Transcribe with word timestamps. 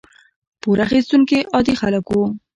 پور 0.61 0.77
اخیستونکي 0.85 1.37
عادي 1.53 1.73
خلک 1.81 2.05
وو. 2.11 2.23